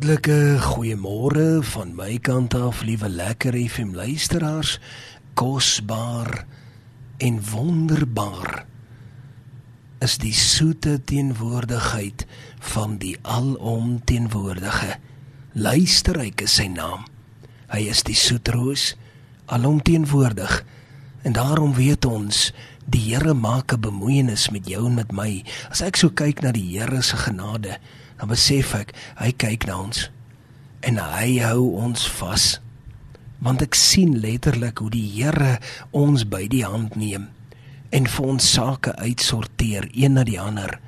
[0.00, 4.78] Hartlike goeiemôre van my kant af, liewe lekker FM luisteraars.
[5.36, 6.46] Kosbaar
[7.20, 8.64] en wonderbaar
[10.00, 12.24] is die soete teenwoordigheid
[12.72, 14.96] van die alomteenwoordige.
[15.52, 17.04] Luisterryk is sy naam.
[17.68, 18.94] Hy is die soetroos,
[19.52, 20.62] alomteenwoordig.
[21.28, 22.46] En daarom weet ons,
[22.90, 25.44] die Here maak 'n bemoeienis met jou en met my.
[25.70, 27.78] As ek so kyk na die Here se genade,
[28.18, 30.10] dan besef ek hy kyk na ons
[30.80, 32.60] en hy hou ons vas.
[33.38, 35.58] Want ek sien letterlik hoe die Here
[35.90, 37.28] ons by die hand neem
[37.90, 40.78] en vir ons sake uitsorteer een na die ander.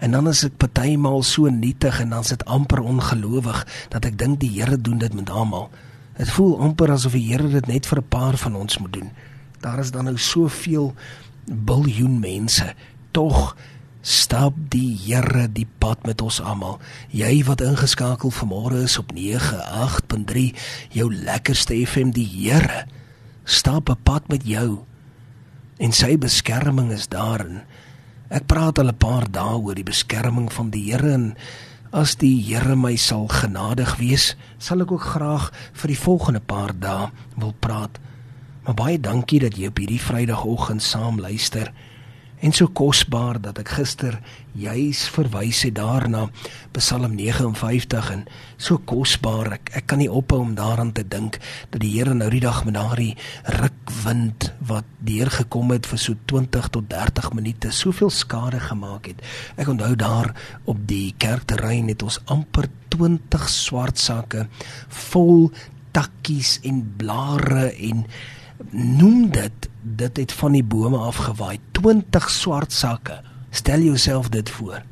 [0.00, 4.40] En dan is ek partymal so nietig en dan sit amper ongelowig dat ek dink
[4.40, 5.70] die Here doen dit met almal.
[6.16, 9.10] Dit voel amper asof die Here dit net vir 'n paar van ons moet doen.
[9.60, 10.94] Daar is dan nou soveel
[11.50, 12.74] biljoen mense
[13.10, 13.56] tog
[14.00, 16.78] stap die Here die pad met ons almal.
[17.12, 20.46] Jy wat ingeskakel vanmôre is op 98.3,
[20.96, 22.86] jou lekkerste FM die Here
[23.44, 24.84] stap 'n pad met jou.
[25.78, 27.62] En sy beskerming is daarin.
[28.30, 31.36] Ek praat al 'n paar dae oor die beskerming van die Here en
[31.92, 36.72] as die Here my sal genadig wees, sal ek ook graag vir die volgende paar
[36.78, 37.98] dae wil praat.
[38.64, 41.72] Maar baie dankie dat jy op hierdie Vrydagoggend saam luister
[42.40, 44.16] en so kosbaar dat ek gister
[44.56, 46.26] juis verwys het daarna
[46.72, 48.22] Psalm 59 en
[48.56, 49.52] so kosbaar.
[49.58, 51.36] Ek ek kan nie ophou om daaraan te dink
[51.70, 53.12] dat die Here nou die dag met daardie
[53.60, 59.20] rukwind wat deurgekom het vir so 20 tot 30 minute soveel skade gemaak het.
[59.60, 60.32] Ek onthou daar
[60.64, 64.48] op die kerkterrein het ons amper 20 swart sakke
[65.10, 65.50] vol
[65.92, 68.06] takkies en blare en
[68.70, 71.58] noem dit dit het van die bome afgewaai.
[71.70, 73.20] 20 swart sakke.
[73.50, 74.82] Stel jouself dit voor.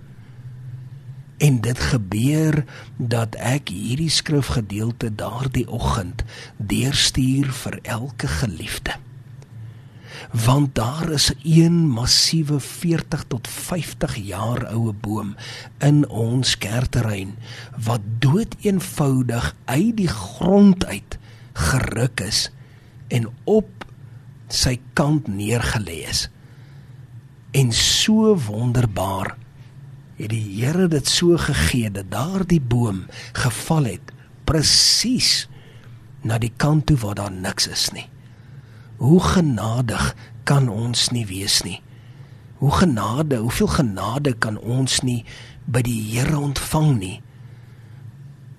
[1.38, 2.64] En dit gebeur
[2.96, 6.24] dat ek hierdie skrifgedeelte daardie oggend
[6.56, 8.96] deurstuur vir elke geliefde.
[10.32, 15.36] Want daar is 'n massiewe 40 tot 50 jaar oue boom
[15.78, 17.36] in ons kerkterrein
[17.84, 21.18] wat dood eenvoudig uit die grond uit
[21.52, 22.50] geruk is
[23.08, 23.86] en op
[24.48, 26.26] sy kant neergelê is.
[27.56, 29.36] En so wonderbaar
[30.18, 34.12] het die Here dit so gegee dat daardie boom geval het
[34.48, 35.46] presies
[36.26, 38.08] na die kant toe waar daar niks is nie.
[38.98, 40.14] Hoe genadig
[40.44, 41.78] kan ons nie wees nie.
[42.58, 45.22] Hoe genade, hoeveel genade kan ons nie
[45.70, 47.18] by die Here ontvang nie.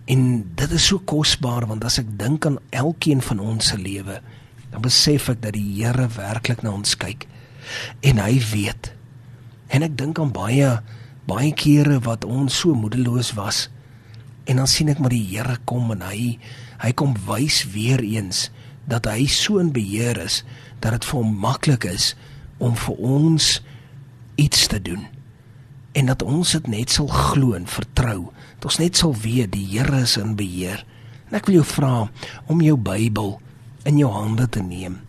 [0.10, 0.22] En
[0.56, 4.22] dit is so kosbaar want as ek dink aan elkeen van ons se lewe,
[4.70, 7.28] dan besef ek dat die Here werklik na ons kyk
[8.06, 8.94] en hy weet.
[9.70, 10.80] En ek dink aan baie
[11.30, 13.68] baie kere wat ons so moedeloos was
[14.50, 16.40] en dan sien ek maar die Here kom en hy
[16.82, 18.48] hy kom wys weer eens
[18.90, 20.42] dat hy so in beheer is
[20.82, 22.14] dat dit vir hom maklik is
[22.58, 23.52] om vir ons
[24.42, 25.06] iets te doen
[26.00, 29.68] en dat ons dit net sal glo en vertrou dat ons net sal weet die
[29.76, 30.82] Here is in beheer
[31.30, 31.94] en ek wil jou vra
[32.50, 33.36] om jou Bybel
[33.90, 35.00] in jou hande te neem.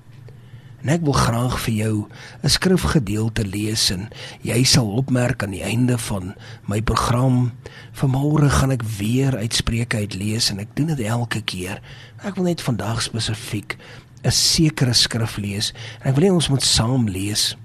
[0.80, 1.94] En ek wil graag vir jou
[2.42, 4.08] 'n skrifgedeelte lees en
[4.42, 6.34] jy sal opmerk aan die einde van
[6.66, 7.52] my program
[7.92, 11.82] vanmôre gaan ek weer uitspreuke uit lees en ek doen dit elke keer.
[12.24, 13.76] Ek wil net vandag spesifiek
[14.24, 17.56] 'n sekere skrif lees en ek wil hê ons moet saam lees.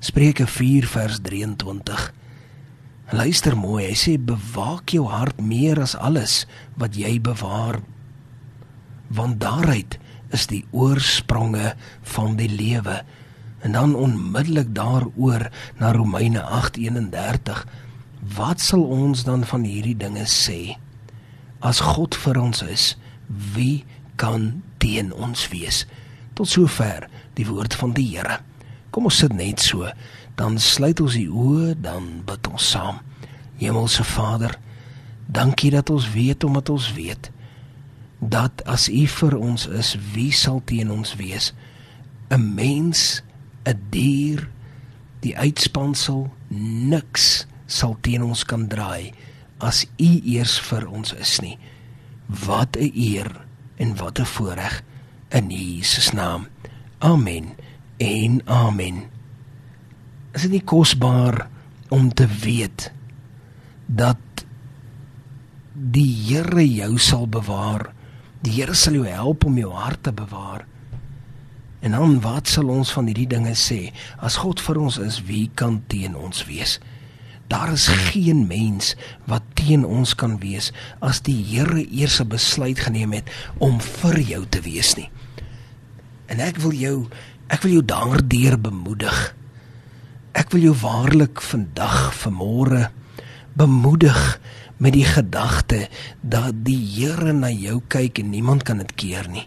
[0.00, 2.12] Spreuke 4 vers 23.
[3.12, 6.46] Luister mooi, hy sê bewaak jou hart meer as alles
[6.76, 7.80] wat jy bewaar
[9.08, 9.98] want daaruit
[10.34, 11.74] is die oorspronge
[12.14, 13.00] van die lewe.
[13.64, 17.64] En dan onmiddellik daaroor na Romeine 8:31.
[18.36, 20.76] Wat sal ons dan van hierdie dinge sê?
[21.60, 22.96] As God vir ons is,
[23.54, 23.84] wie
[24.16, 25.86] kan teen ons wees?
[26.34, 28.40] Tot sover die woord van die Here.
[28.90, 29.88] Kom ons sit net so,
[30.34, 33.00] dan sluit ons die oë, dan bid ons saam.
[33.58, 34.58] Hemelse Vader,
[35.26, 37.30] dankie dat ons weet omdat ons weet
[38.28, 41.52] dat as U vir ons is, wie sal teen ons wees?
[42.30, 43.22] 'n Mens,
[43.66, 44.48] 'n dier,
[45.20, 46.30] die uitspansel,
[46.88, 49.12] niks sal teen ons kan draai
[49.58, 51.58] as U eers vir ons is nie.
[52.28, 53.30] Wat 'n eer
[53.76, 54.82] en wat 'n voorreg
[55.30, 56.46] in Jesus naam.
[56.98, 57.56] Amen.
[57.96, 59.04] En amen.
[60.32, 61.48] Is dit nie kosbaar
[61.88, 62.92] om te weet
[63.86, 64.18] dat
[65.72, 67.93] die Here jou sal bewaar
[68.44, 70.66] Die Here sal jou help om jou hart te bewaar.
[71.84, 73.88] En dan wat sal ons van hierdie dinge sê?
[74.20, 76.78] As God vir ons is, wie kan teen ons wees?
[77.48, 78.94] Daar is geen mens
[79.28, 80.70] wat teen ons kan wees
[81.04, 85.10] as die Here eers 'n besluit geneem het om vir jou te wees nie.
[86.28, 87.08] En ek wil jou
[87.48, 89.34] ek wil jou daardeur bemoedig.
[90.34, 92.90] Ek wil jou waarlik vandag, vanmôre
[93.54, 94.40] bemoedig
[94.76, 95.88] met die gedagte
[96.20, 99.46] dat die Here na jou kyk en niemand kan dit keer nie.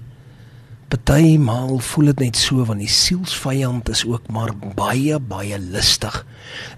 [0.88, 6.22] Partymaal voel dit net so want die sielsvyand is ook maar baie baie listig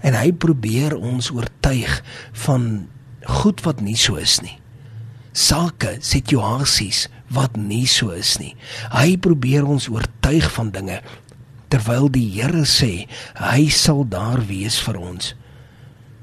[0.02, 2.00] en hy probeer ons oortuig
[2.46, 2.88] van
[3.40, 4.56] goed wat nie so is nie.
[5.30, 8.56] Sake, situasies wat nie so is nie.
[8.90, 10.98] Hy probeer ons oortuig van dinge
[11.70, 13.06] terwyl die Here sê
[13.38, 15.34] hy sal daar wees vir ons.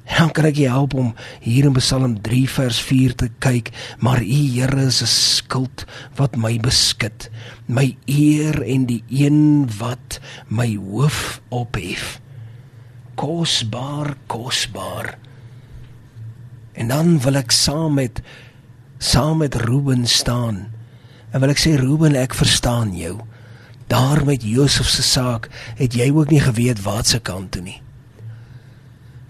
[0.08, 1.12] Dan kan ek jou help om
[1.44, 6.38] hier in Psalm 3 vers 4 te kyk, maar U Here is 'n skild wat
[6.38, 7.30] my beskud,
[7.68, 12.22] my eer en die een wat my hoof ophef.
[13.16, 15.18] Kosbaar, kosbaar.
[16.74, 18.22] En dan wil ek saam met
[19.00, 20.72] saam met Ruben staan.
[21.32, 23.20] En wil ek sê Ruben, ek verstaan jou.
[23.88, 27.82] Daar met Josef se saak het jy ook nie geweet wat se kant toe nie.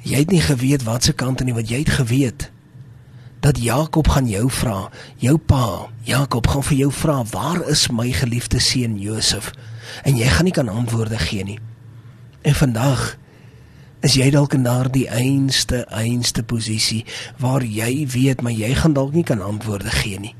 [0.07, 2.51] Jy het nie geweet wat se kant nie, want jy het geweet
[3.43, 4.89] dat Jakob gaan jou vra,
[5.21, 9.51] jou pa, Jakob gaan vir jou vra, "Waar is my geliefde seun Josef?"
[10.03, 11.59] En jy gaan nie kan antwoorde gee nie.
[12.41, 13.17] En vandag
[13.99, 17.05] is jy dalk in daardie einste einste posisie
[17.37, 20.35] waar jy weet maar jy gaan dalk nie kan antwoorde gee nie.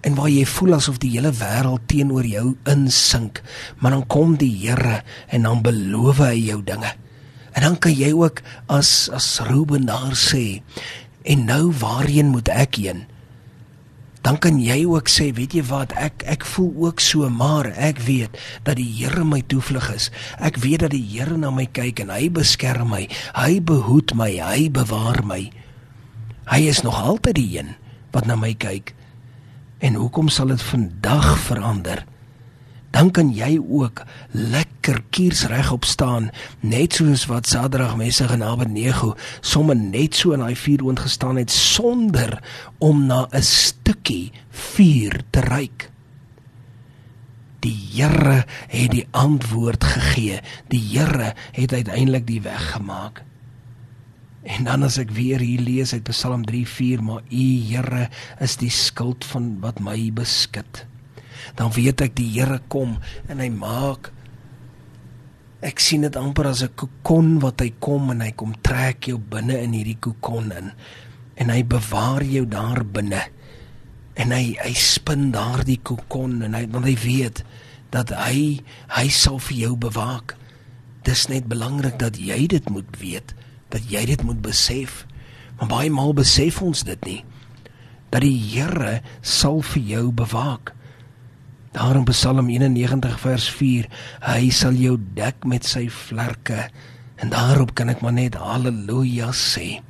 [0.00, 3.42] En waar jy voel asof die hele wêreld teenoor jou insink,
[3.78, 6.94] maar dan kom die Here en dan beloof hy jou dinge.
[7.58, 8.38] En dan kan jy ook
[8.70, 10.62] as as Ruben daar sê,
[11.26, 13.00] en nou waarheen moet ek heen?
[14.22, 17.98] Dan kan jy ook sê, weet jy wat, ek ek voel ook so, maar ek
[18.06, 20.06] weet dat die Here my toevlug is.
[20.38, 23.08] Ek weet dat die Here na my kyk en hy beskerm my.
[23.34, 25.48] Hy behoed my, hy bewaar my.
[26.46, 27.74] Hy is nog altyd die een
[28.14, 28.94] wat na my kyk.
[29.82, 32.06] En hoekom sal dit vandag verander?
[32.90, 34.02] Dan kan jy ook
[34.32, 36.30] lekker kiersreg op staan
[36.60, 41.36] net soos wat Sadrag Mesig en Abednego sommer net so in daai vuur oond gestaan
[41.40, 42.38] het sonder
[42.78, 45.90] om na 'n stukkie vuur te ryk.
[47.60, 50.40] Die Here het die antwoord gegee.
[50.68, 53.22] Die Here het uiteindelik die weg gemaak.
[54.42, 58.08] En dan as ek weer hier lees uit Psalm 3:4, maar U Here
[58.40, 60.86] is die skild van wat my beskud
[61.56, 62.98] dan weet ek die Here kom
[63.28, 64.12] en hy maak
[65.64, 69.18] ek sien dit amper as 'n kokon wat hy kom en hy kom trek jou
[69.18, 70.72] binne in hierdie kokon in.
[71.36, 73.22] En hy bewaar jou daar binne.
[74.14, 77.44] En hy hy spin daardie kokon en hy want hy weet
[77.90, 80.36] dat hy hy sal vir jou bewaak.
[81.02, 83.34] Dis net belangrik dat jy dit moet weet
[83.70, 85.06] dat jy dit moet besef.
[85.58, 87.24] Maar baie maal besef ons dit nie
[88.10, 90.72] dat die Here sal vir jou bewaak
[91.72, 93.88] Daar in Psalm 91 vers 4,
[94.24, 96.70] hy sal jou dek met sy vlerke
[97.20, 99.82] en daarop kan ek maar net haleluja sê.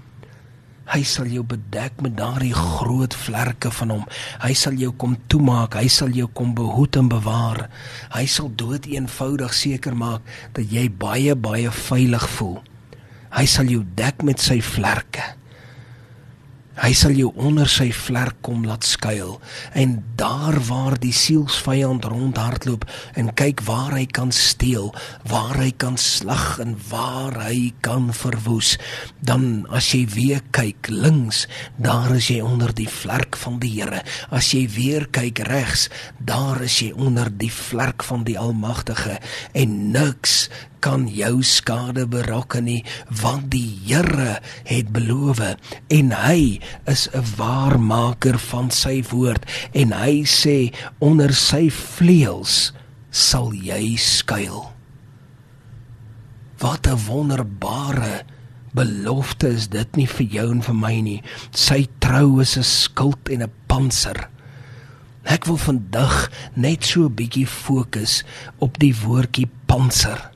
[0.89, 4.05] Hy sal jou bedek met daardie groot vlerke van hom.
[4.41, 7.67] Hy sal jou kom toemaak, hy sal jou kom behoed en bewaar.
[8.17, 10.25] Hy sal dood eenvoudig seker maak
[10.57, 12.63] dat jy baie baie veilig voel.
[13.37, 15.38] Hy sal jou dek met sy vlerke.
[16.79, 19.41] Hy sal jou onder sy vlerk kom laat skuil
[19.79, 22.85] en daar waar die sielsvyand rondhardloop
[23.19, 24.93] en kyk waar hy kan steel,
[25.27, 28.77] waar hy kan slag en waar hy kan verwoes,
[29.19, 31.47] dan as jy weer kyk links,
[31.83, 34.01] daar is jy onder die vlerk van die Here.
[34.35, 35.89] As jy weer kyk regs,
[36.19, 39.19] daar is jy onder die vlerk van die Almagtige
[39.53, 40.47] en niks
[40.81, 42.85] kan jou skade berokken nie
[43.23, 45.41] want die Here het beloof
[45.89, 52.73] en hy is 'n waarmaker van sy woord en hy sê onder sy vleuels
[53.11, 54.73] sal jy skuil.
[56.59, 58.25] Wat 'n wonderbare
[58.73, 61.23] belofte is dit nie vir jou en vir my nie.
[61.51, 64.29] Sy trou is 'n skild en 'n panser.
[65.25, 68.25] Ek wil vandag net so 'n bietjie fokus
[68.59, 70.31] op die woordjie panser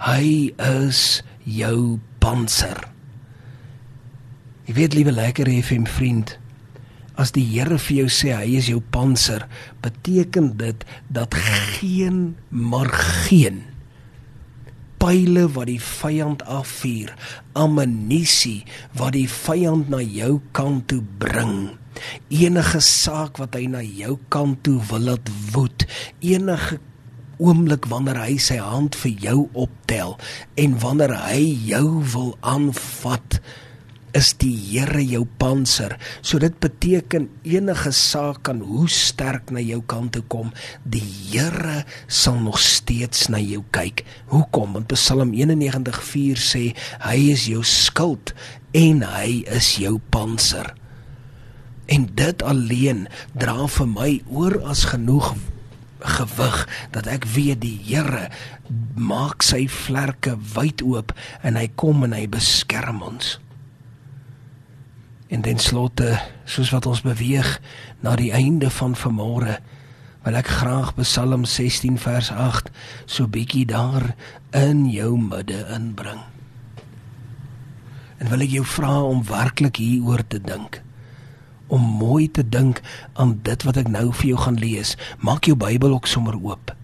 [0.00, 2.78] Hy is jou panser.
[4.64, 6.38] Jy weet liewe lekker FM vriend,
[7.20, 9.44] as die Here vir jou sê hy is jou panser,
[9.84, 12.88] beteken dit dat geen maar
[13.26, 13.66] geen
[15.00, 17.12] pile wat die vyand afvuur,
[17.56, 18.64] ammunisie
[18.96, 21.74] wat die vyand na jou kant toe bring,
[22.32, 25.84] enige saak wat hy na jou kant toe wil laat woed,
[26.24, 26.80] enige
[27.40, 30.16] oomblik wanneer hy sy hand vir jou optel
[30.60, 31.42] en wanneer hy
[31.72, 33.40] jou wil aanvat
[34.16, 35.96] is die Here jou panser.
[36.22, 40.50] So dit beteken enige saak kan hoe sterk na jou kant toe kom,
[40.84, 44.04] die Here sal nog steeds na jou kyk.
[44.32, 44.74] Hoekom?
[44.74, 46.64] Want Psalm 91:4 sê
[47.06, 48.34] hy is jou skild
[48.74, 50.74] en hy is jou panser.
[51.90, 55.34] En dit alleen dra vir my oor as genoeg
[56.00, 58.28] gewig dat ek weet die Here
[58.94, 63.38] maak sy vlerke wyd oop en hy kom en hy beskerm ons.
[65.30, 67.60] En ten slotte, soos wat ons beweeg
[68.02, 69.60] na die einde van vanmôre,
[70.24, 72.68] wil ek graag Psalm 16 vers 8
[73.06, 74.12] so bietjie daar
[74.56, 76.20] in jou midde inbring.
[78.20, 80.82] En wil ek jou vra om werklik hieroor te dink.
[81.70, 82.82] Om mooi te dink
[83.14, 84.96] aan dit wat ek nou vir jou gaan lees.
[85.22, 86.74] Maak jou Bybel ook sommer oop.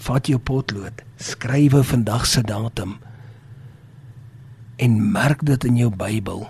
[0.00, 2.98] Vat jou potlood, skrywe vandag se datum
[4.80, 6.46] en merk dit in jou Bybel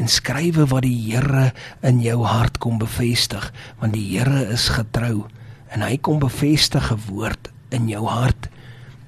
[0.00, 1.52] en skrywe wat die Here
[1.86, 3.46] in jou hart kom bevestig
[3.80, 5.24] want die Here is getrou
[5.72, 8.50] en hy kom bevestig 'n woord in jou hart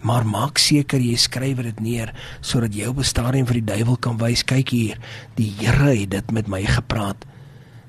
[0.00, 3.96] maar maak seker jy skryf dit neer sodat jy op 'n stadium vir die duiwel
[3.96, 4.96] kan wys kyk hier
[5.36, 7.26] die Here het dit met my gepraat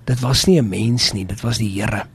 [0.07, 2.07] dit was nie 'n mens nie dit was die Here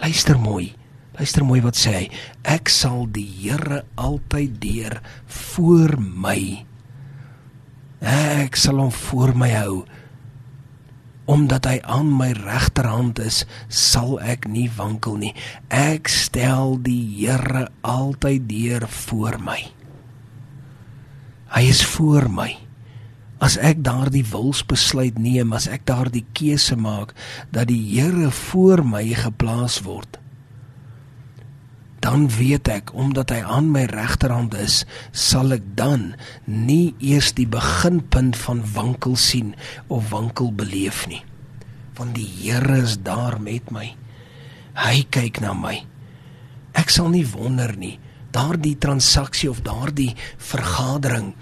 [0.00, 0.74] luister mooi
[1.18, 2.10] luister mooi wat sê hy
[2.42, 6.64] ek sal die Here altyd deur voor my
[8.00, 9.84] ek sal hom voor my hou
[11.24, 15.32] omdat hy aan my regterhand is, sal ek nie wankel nie.
[15.72, 19.60] Ek stel die Here altyd deur voor my.
[21.54, 22.50] Hy is voor my.
[23.44, 27.12] As ek daardie wilsbesluit neem, as ek daardie keuse maak
[27.52, 30.16] dat die Here voor my geplaas word,
[32.00, 34.82] dan weet ek omdat hy aan my regterhand is,
[35.12, 39.52] sal ek dan nie eers die beginpunt van wankel sien
[39.88, 41.20] of wankel beleef nie.
[42.00, 43.90] Want die Here is daar met my.
[44.76, 45.78] Hy kyk na my.
[46.76, 47.98] Ek sal nie wonder nie
[48.34, 50.12] daardie transaksie of daardie
[50.50, 51.32] vergadering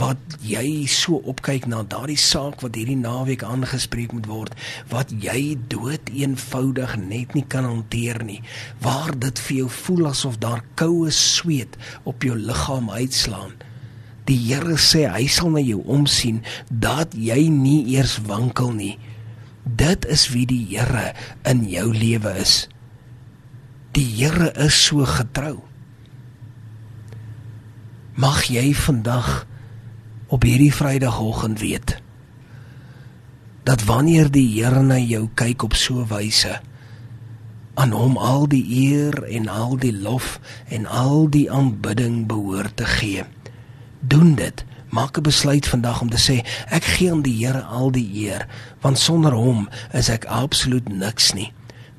[0.00, 4.56] wat jy so opkyk na daardie saak wat hierdie naweek aangespreek moet word
[4.92, 8.38] wat jy dood eenvoudig net nie kan hanteer nie
[8.84, 11.76] waar dit vir jou voel asof daar koue sweet
[12.08, 13.52] op jou liggaam uitslaan.
[14.28, 18.92] Die Here sê hy sal na jou omsien dat jy nie eers wankel nie.
[19.64, 21.10] Dit is wie die Here
[21.50, 22.68] in jou lewe is.
[23.96, 25.58] Die Here is so getrou
[28.20, 29.46] mag jy vandag
[30.28, 31.96] op hierdie Vrydagoggend weet
[33.64, 36.58] dat wanneer die Here na jou kyk op so wyse
[37.80, 40.36] aan hom al die eer en al die lof
[40.68, 43.24] en al die aanbidding behoort te gee
[44.00, 44.64] doen dit.
[44.90, 48.46] Maak 'n besluit vandag om te sê ek gee aan die Here al die eer
[48.80, 51.52] want sonder hom is ek absoluut niks nie.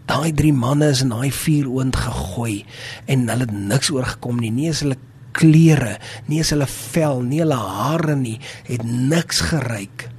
[0.06, 2.66] Daai drie manne is in daai vuur oond gegooi
[3.06, 4.52] en hulle het niks oorgekom nie.
[4.52, 4.98] Nie is hulle
[5.32, 5.98] klere,
[6.28, 10.10] nie is hulle vel, nie hulle hare nie, het niks geryk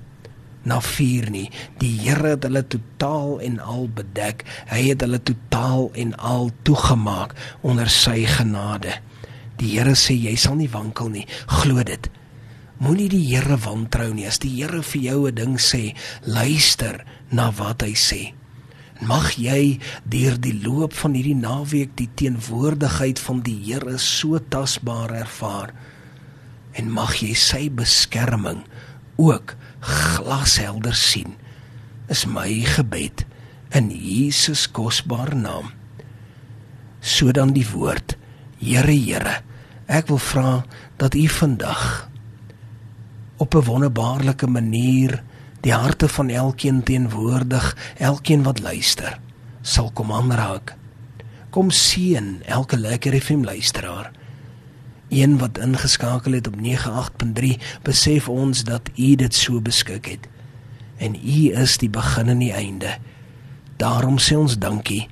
[0.69, 1.49] na vuur nie.
[1.83, 4.45] Die Here het hulle totaal en al bedek.
[4.71, 7.35] Hy het hulle totaal en al toegemaak
[7.67, 8.99] onder sy genade.
[9.61, 11.27] Die Here sê jy sal nie wankel nie.
[11.61, 12.09] Glo dit.
[12.83, 14.27] Moenie die Here wantrou nie.
[14.27, 15.95] As die Here vir jou 'n ding sê,
[16.27, 18.35] luister na wat hy sê.
[19.03, 25.11] Mag jy deur die loop van hierdie naweek die teenwoordigheid van die Here so tasbaar
[25.25, 25.73] ervaar
[26.79, 28.63] en mag jy sy beskerming
[29.21, 31.35] ook glashelder sien.
[32.09, 33.27] Is my gebed
[33.75, 35.73] in Jesus kosbare naam.
[37.01, 38.17] So dan die woord.
[38.63, 39.41] Here Here,
[39.91, 40.63] ek wil vra
[41.03, 42.09] dat U vandag
[43.43, 45.23] op 'n wonderbaarlike manier
[45.63, 49.19] die harte van elkeen teenwoordig, elkeen wat luister,
[49.63, 50.75] sal kom aanraak.
[51.55, 54.11] Kom seën elke lekker FM luisteraar.
[55.13, 57.53] Een wat ingeskakel het op 98.3,
[57.83, 60.29] besef ons dat U dit so beskik het.
[60.97, 62.97] En U is die begin en die einde.
[63.77, 65.07] Daarom sê ons dankie.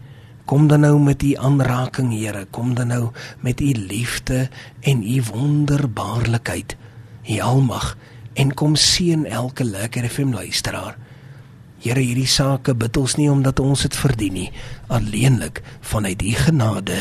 [0.44, 2.46] Kom dan nou met U aanraking, Here.
[2.50, 4.48] Kom dan nou met U liefde
[4.80, 6.76] en U wonderbaarlikheid.
[7.28, 7.96] U almag
[8.40, 10.96] en kom seën elke lekker FM luisteraar.
[11.80, 14.48] Here, hierdie sake bid ons nie omdat ons dit verdien nie,
[14.92, 16.98] alleenlik vanuit U genade.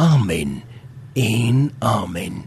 [0.00, 0.62] Amen.
[1.16, 2.44] En amen.